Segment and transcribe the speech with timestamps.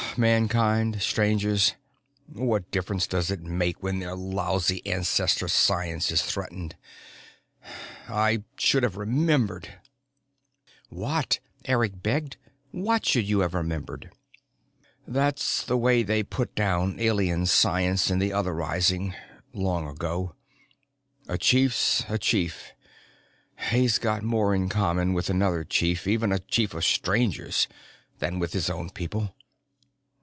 [0.17, 1.75] Mankind, Strangers,
[2.27, 6.75] what difference does it make when their lousy Ancestor science is threatened?
[8.09, 9.75] I should have remembered."
[10.89, 12.35] "What?" Eric begged.
[12.71, 14.11] "What should you have remembered?"
[15.07, 19.15] "That's the way they put down Alien science in the other rising,
[19.53, 20.35] long ago.
[21.29, 22.73] A chief's a chief.
[23.71, 27.69] He's got more in common with another chief even a chief of Strangers
[28.19, 29.33] than with his own people.